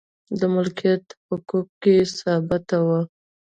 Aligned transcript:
د 0.39 0.41
مالکیت 0.53 1.05
حقوق 1.29 1.67
بې 1.79 1.95
ثباته 2.17 2.77
و 2.85 2.89